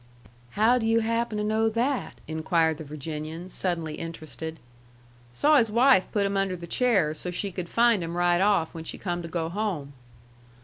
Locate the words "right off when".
8.17-8.83